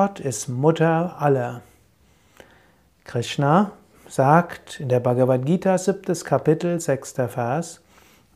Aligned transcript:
Gott 0.00 0.20
ist 0.20 0.46
Mutter 0.46 1.16
aller. 1.18 1.60
Krishna 3.04 3.72
sagt 4.08 4.78
in 4.78 4.88
der 4.88 5.00
Bhagavad 5.00 5.44
Gita, 5.44 5.76
siebtes 5.76 6.24
Kapitel, 6.24 6.78
sechster 6.78 7.28
Vers, 7.28 7.80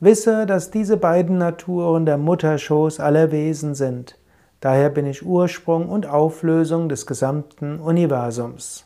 Wisse, 0.01 0.45
dass 0.45 0.73
diese 0.73 0.97
beiden 0.97 1.39
Naturen 1.39 2.05
der 2.05 2.19
Mutterschoß 2.19 2.99
aller 2.99 3.31
Wesen 3.31 3.77
sind. 3.77 4.19
Daher 4.59 4.91
bin 4.91 5.07
ich 5.07 5.25
Ursprung 5.25 5.89
und 5.89 6.05
Auflösung 6.05 6.89
des 6.89 7.07
gesamten 7.07 7.79
Universums. 7.79 8.85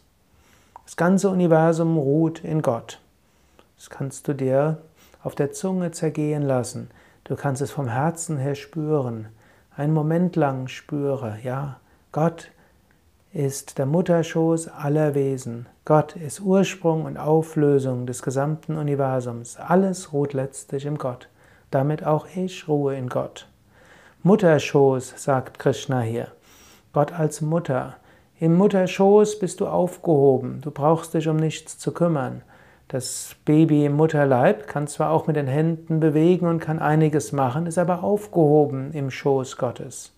Das 0.85 0.99
ganze 0.99 1.31
Universum 1.31 1.97
ruht 1.97 2.45
in 2.45 2.61
Gott. 2.61 3.01
Das 3.77 3.89
kannst 3.89 4.29
du 4.29 4.35
dir 4.35 4.83
auf 5.23 5.35
der 5.35 5.51
Zunge 5.51 5.93
zergehen 5.93 6.43
lassen. 6.43 6.91
Du 7.25 7.37
kannst 7.37 7.63
es 7.63 7.71
vom 7.71 7.89
Herzen 7.89 8.37
her 8.37 8.55
spüren. 8.55 9.29
Einen 9.75 9.95
Moment 9.95 10.37
lang 10.37 10.69
spüre, 10.69 11.39
ja, 11.43 11.81
Gott 12.13 12.51
ist 13.37 13.77
der 13.77 13.85
Mutterschoß 13.85 14.69
aller 14.69 15.15
Wesen. 15.15 15.67
Gott 15.85 16.17
ist 16.17 16.41
Ursprung 16.41 17.05
und 17.05 17.19
Auflösung 17.19 18.07
des 18.07 18.23
gesamten 18.23 18.79
Universums. 18.79 19.59
Alles 19.59 20.15
ruht 20.15 20.33
letztlich 20.33 20.87
im 20.87 20.97
Gott. 20.97 21.29
Damit 21.71 22.03
auch 22.03 22.27
ich 22.35 22.67
ruhe 22.67 22.97
in 22.97 23.11
Gott. 23.11 23.47
Mutterschoß, 24.23 25.23
sagt 25.23 25.59
Krishna 25.59 26.01
hier. 26.01 26.29
Gott 26.95 27.13
als 27.13 27.43
Mutter. 27.43 27.97
Im 28.41 28.57
Mutterschoß 28.57 29.39
bist 29.39 29.61
du 29.61 29.67
aufgehoben. 29.67 30.63
Du 30.63 30.71
brauchst 30.71 31.13
dich 31.13 31.29
um 31.29 31.37
nichts 31.37 31.79
zu 31.79 31.93
kümmern. 31.93 32.41
Das 32.89 33.37
Baby 33.45 33.85
im 33.85 33.97
Mutterleib 33.97 34.67
kann 34.67 34.87
zwar 34.87 35.11
auch 35.11 35.27
mit 35.27 35.37
den 35.37 35.47
Händen 35.47 36.01
bewegen 36.01 36.47
und 36.47 36.61
kann 36.61 36.79
einiges 36.79 37.33
machen, 37.33 37.67
ist 37.67 37.77
aber 37.77 38.03
aufgehoben 38.03 38.93
im 38.93 39.11
Schoß 39.11 39.59
Gottes. 39.59 40.16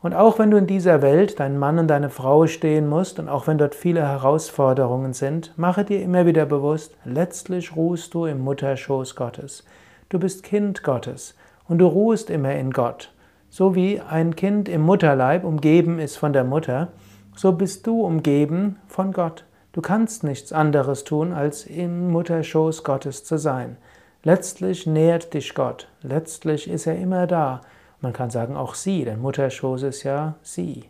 Und 0.00 0.14
auch 0.14 0.38
wenn 0.38 0.52
du 0.52 0.56
in 0.56 0.68
dieser 0.68 1.02
Welt 1.02 1.40
dein 1.40 1.58
Mann 1.58 1.78
und 1.80 1.88
deine 1.88 2.08
Frau 2.08 2.46
stehen 2.46 2.88
musst 2.88 3.18
und 3.18 3.28
auch 3.28 3.48
wenn 3.48 3.58
dort 3.58 3.74
viele 3.74 4.06
Herausforderungen 4.06 5.12
sind, 5.12 5.52
mache 5.56 5.84
dir 5.84 6.02
immer 6.02 6.24
wieder 6.24 6.46
bewusst, 6.46 6.94
letztlich 7.04 7.74
ruhst 7.74 8.14
du 8.14 8.26
im 8.26 8.38
Mutterschoß 8.40 9.16
Gottes. 9.16 9.64
Du 10.08 10.20
bist 10.20 10.44
Kind 10.44 10.84
Gottes 10.84 11.34
und 11.66 11.78
du 11.78 11.86
ruhst 11.86 12.30
immer 12.30 12.54
in 12.54 12.70
Gott. 12.70 13.12
So 13.50 13.74
wie 13.74 14.00
ein 14.00 14.36
Kind 14.36 14.68
im 14.68 14.82
Mutterleib 14.82 15.42
umgeben 15.42 15.98
ist 15.98 16.16
von 16.16 16.32
der 16.32 16.44
Mutter, 16.44 16.88
so 17.34 17.52
bist 17.52 17.86
du 17.86 18.02
umgeben 18.02 18.76
von 18.86 19.12
Gott. 19.12 19.44
Du 19.72 19.80
kannst 19.80 20.22
nichts 20.22 20.52
anderes 20.52 21.04
tun, 21.04 21.32
als 21.32 21.64
im 21.66 22.10
Mutterschoß 22.10 22.84
Gottes 22.84 23.24
zu 23.24 23.36
sein. 23.36 23.76
Letztlich 24.22 24.86
nährt 24.86 25.34
dich 25.34 25.54
Gott. 25.54 25.88
Letztlich 26.02 26.68
ist 26.68 26.86
er 26.86 26.96
immer 26.96 27.26
da. 27.26 27.62
Man 28.00 28.12
kann 28.12 28.30
sagen 28.30 28.56
auch 28.56 28.74
sie, 28.74 29.04
denn 29.04 29.20
Mutterschoß 29.20 29.82
ist 29.82 30.04
ja 30.04 30.34
sie. 30.42 30.84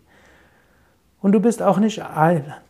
Und 1.20 1.33
du 1.33 1.41
bist 1.41 1.62
auch 1.62 1.78
nicht 1.78 2.00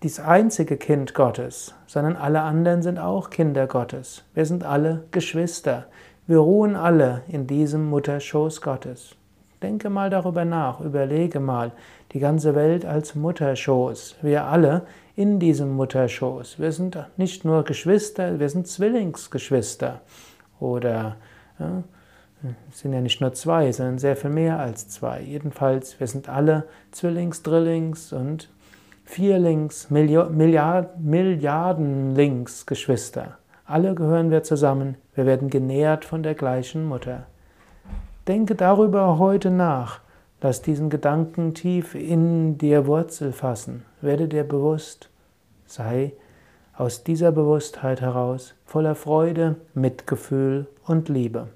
das 0.01 0.21
einzige 0.21 0.79
Kind 0.79 1.13
Gottes, 1.13 1.75
sondern 1.87 2.17
alle 2.17 2.41
anderen 2.41 2.83
sind 2.83 2.99
auch 2.99 3.29
Kinder 3.29 3.67
Gottes. 3.67 4.25
Wir 4.33 4.47
sind 4.47 4.65
alle 4.65 5.05
Geschwister. 5.11 5.87
Wir 6.27 6.39
ruhen 6.39 6.75
alle 6.75 7.23
in 7.29 7.47
diesem 7.47 7.91
Mutterschoß 7.91 8.63
Gottes. 8.63 9.17
Denke 9.63 9.91
mal 9.91 10.09
darüber 10.09 10.45
nach, 10.45 10.81
überlege 10.81 11.41
mal, 11.41 11.73
die 12.13 12.21
ganze 12.21 12.55
Welt 12.55 12.85
als 12.87 13.15
Mutterschoß. 13.15 14.17
Wir 14.23 14.45
alle 14.45 14.87
in 15.17 15.41
diesem 15.41 15.75
Mutterschoß. 15.75 16.59
Wir 16.59 16.71
sind 16.71 16.97
nicht 17.17 17.45
nur 17.45 17.65
Geschwister, 17.65 18.39
wir 18.39 18.49
sind 18.49 18.69
Zwillingsgeschwister. 18.69 20.01
Oder 20.61 21.17
ja, 21.59 21.83
es 22.71 22.81
sind 22.81 22.93
ja 22.93 23.01
nicht 23.01 23.21
nur 23.21 23.33
zwei, 23.33 23.73
sondern 23.73 23.99
sehr 23.99 24.17
viel 24.17 24.31
mehr 24.31 24.59
als 24.59 24.89
zwei. 24.89 25.21
Jedenfalls, 25.21 25.99
wir 25.99 26.07
sind 26.07 26.29
alle 26.29 26.65
Zwillings, 26.93 27.43
Drillings 27.43 28.13
und 28.13 28.49
Vierlings, 29.05 29.91
Milliard, 29.91 31.01
Milliardenlings 31.01 32.67
Geschwister. 32.67 33.39
Alle 33.65 33.95
gehören 33.95 34.31
wir 34.31 34.43
zusammen, 34.45 34.97
wir 35.15 35.27
werden 35.27 35.51
genährt 35.51 36.05
von 36.05 36.23
der 36.23 36.35
gleichen 36.35 36.87
Mutter. 36.87 37.27
Denke 38.29 38.55
darüber 38.55 39.19
heute 39.19 39.51
nach, 39.51 40.01
lass 40.41 40.63
diesen 40.63 40.91
Gedanken 40.91 41.55
tief 41.55 41.95
in 41.95 42.59
dir 42.59 42.87
Wurzel 42.87 43.33
fassen, 43.33 43.85
werde 44.01 44.29
dir 44.29 44.45
bewusst, 44.45 45.11
sei 45.67 46.13
aus 46.77 47.03
dieser 47.03 47.33
Bewusstheit 47.33 48.01
heraus 48.01 48.55
voller 48.65 48.95
Freude, 48.95 49.57
Mitgefühl 49.75 50.67
und 50.87 51.09
Liebe. 51.09 51.49